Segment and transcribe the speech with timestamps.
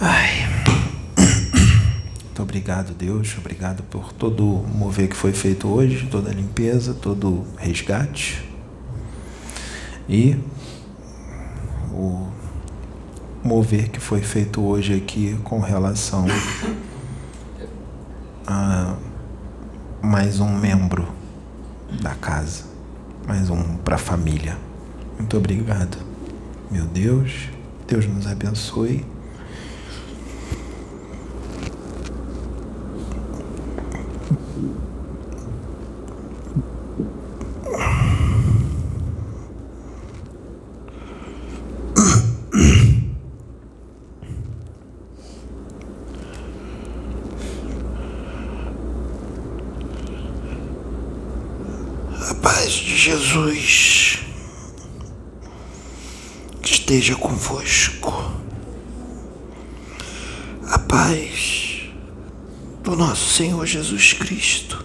[0.00, 0.48] Ai.
[2.24, 3.36] Muito obrigado, Deus.
[3.36, 8.42] Obrigado por todo o mover que foi feito hoje, toda a limpeza, todo o resgate.
[10.08, 10.38] E
[11.92, 12.28] o
[13.44, 16.24] mover que foi feito hoje aqui com relação
[18.46, 18.96] a
[20.00, 21.06] mais um membro
[22.00, 22.64] da casa,
[23.26, 24.56] mais um para a família.
[25.18, 25.98] Muito obrigado,
[26.70, 27.50] meu Deus.
[27.86, 29.04] Deus nos abençoe.
[52.42, 54.18] Paz de Jesus
[56.62, 58.10] esteja convosco.
[60.66, 61.82] A paz
[62.82, 64.84] do nosso Senhor Jesus Cristo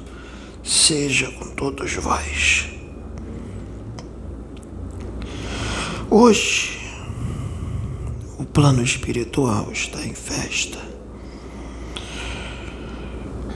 [0.64, 2.66] seja com todos vós.
[6.10, 6.80] Hoje,
[8.38, 10.80] o plano espiritual está em festa.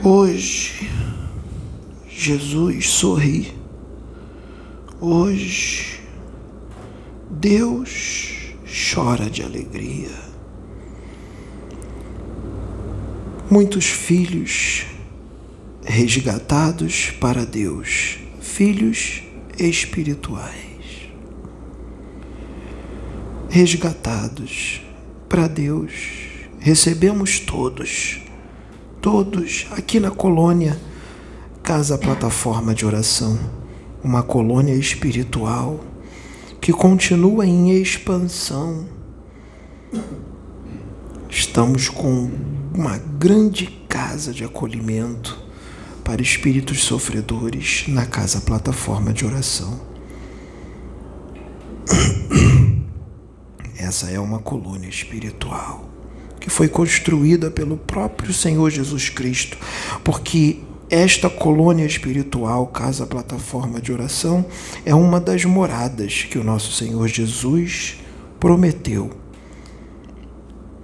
[0.02, 0.90] Hoje,
[2.08, 3.59] Jesus sorri.
[5.02, 5.98] Hoje,
[7.30, 10.10] Deus chora de alegria.
[13.50, 14.84] Muitos filhos
[15.82, 19.22] resgatados para Deus, filhos
[19.58, 20.52] espirituais.
[23.48, 24.82] Resgatados
[25.30, 25.92] para Deus,
[26.58, 28.20] recebemos todos,
[29.00, 30.78] todos aqui na colônia
[31.62, 33.59] Casa Plataforma de Oração,
[34.02, 35.80] uma colônia espiritual
[36.60, 38.86] que continua em expansão.
[41.28, 42.30] Estamos com
[42.74, 45.38] uma grande casa de acolhimento
[46.04, 49.80] para espíritos sofredores na Casa Plataforma de Oração.
[53.76, 55.88] Essa é uma colônia espiritual
[56.40, 59.58] que foi construída pelo próprio Senhor Jesus Cristo,
[60.02, 64.44] porque esta colônia espiritual, Casa Plataforma de Oração,
[64.84, 67.98] é uma das moradas que o nosso Senhor Jesus
[68.40, 69.10] prometeu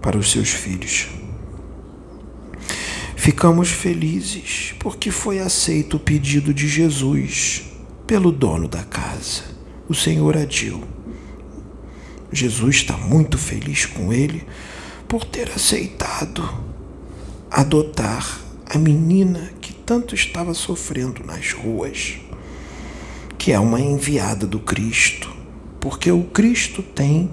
[0.01, 1.09] para os seus filhos.
[3.17, 7.65] Ficamos felizes porque foi aceito o pedido de Jesus
[8.07, 9.43] pelo dono da casa,
[9.89, 10.85] o Senhor Adil.
[12.31, 14.47] Jesus está muito feliz com ele
[15.09, 16.49] por ter aceitado
[17.51, 22.19] adotar a menina que tanto estava sofrendo nas ruas,
[23.39, 25.33] que é uma enviada do Cristo,
[25.81, 27.31] porque o Cristo tem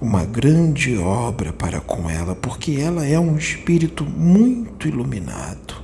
[0.00, 5.74] uma grande obra para com ela, porque ela é um espírito muito iluminado.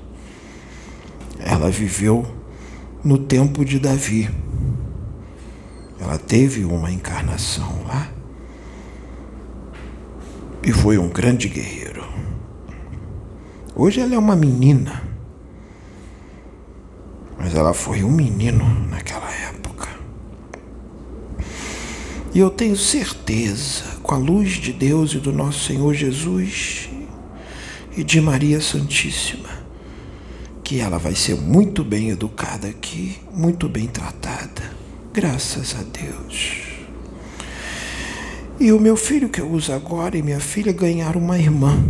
[1.38, 2.26] Ela viveu
[3.04, 4.28] no tempo de Davi.
[5.98, 8.10] Ela teve uma encarnação lá
[10.62, 11.89] e foi um grande guerreiro.
[13.82, 15.02] Hoje ela é uma menina,
[17.38, 19.88] mas ela foi um menino naquela época.
[22.34, 26.90] E eu tenho certeza, com a luz de Deus e do nosso Senhor Jesus
[27.96, 29.48] e de Maria Santíssima,
[30.62, 34.76] que ela vai ser muito bem educada aqui, muito bem tratada.
[35.10, 36.64] Graças a Deus.
[38.60, 41.82] E o meu filho que eu uso agora e minha filha ganharam uma irmã,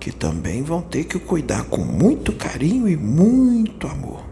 [0.00, 4.24] que também vão ter que cuidar com muito carinho e muito amor.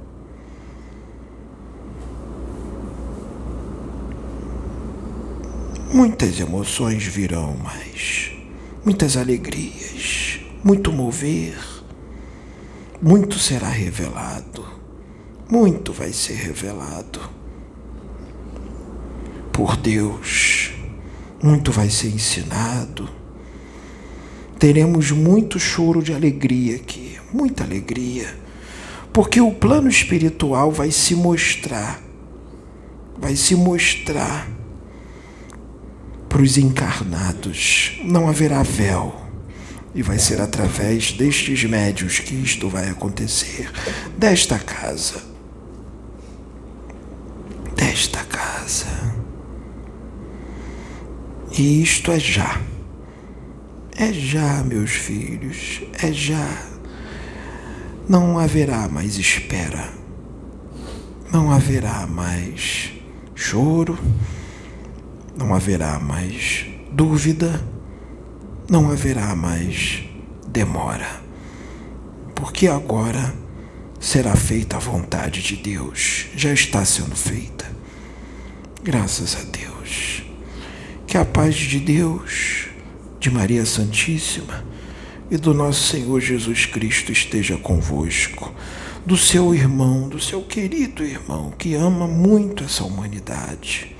[5.92, 8.32] Muitas emoções virão, mas
[8.84, 11.58] muitas alegrias, muito mover,
[13.00, 14.66] muito será revelado,
[15.50, 17.20] muito vai ser revelado
[19.52, 20.72] por Deus,
[21.42, 23.17] muito vai ser ensinado.
[24.58, 28.34] Teremos muito choro de alegria aqui, muita alegria,
[29.12, 32.00] porque o plano espiritual vai se mostrar,
[33.16, 34.48] vai se mostrar
[36.28, 37.98] para os encarnados.
[38.04, 39.14] Não haverá véu.
[39.94, 43.70] E vai ser através destes médios que isto vai acontecer.
[44.16, 45.22] Desta casa.
[47.74, 48.86] Desta casa.
[51.56, 52.60] E isto é já.
[53.98, 55.82] É já, meus filhos.
[56.02, 56.62] É já.
[58.08, 59.92] Não haverá mais espera.
[61.32, 62.92] Não haverá mais
[63.34, 63.98] choro
[65.38, 67.64] não haverá mais dúvida,
[68.68, 70.02] não haverá mais
[70.48, 71.22] demora,
[72.34, 73.32] porque agora
[74.00, 77.70] será feita a vontade de Deus, já está sendo feita.
[78.82, 80.24] Graças a Deus.
[81.06, 82.67] Que a paz de Deus,
[83.18, 84.64] de Maria Santíssima
[85.30, 88.52] e do nosso Senhor Jesus Cristo esteja convosco,
[89.04, 93.94] do seu irmão, do seu querido irmão que ama muito essa humanidade.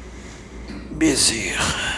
[0.90, 1.97] Bezerra.